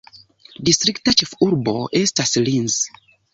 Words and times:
Distrikta 0.69 1.13
ĉefurbo 1.19 1.75
estas 2.01 2.33
Linz. 2.49 2.81